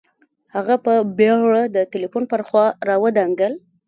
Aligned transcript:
هغه 0.55 0.75
په 0.85 0.93
بېړه 1.17 1.63
د 1.75 1.77
ټلیفون 1.91 2.23
پر 2.31 2.41
خوا 2.47 2.65
را 2.87 2.95
ودانګل 3.03 3.53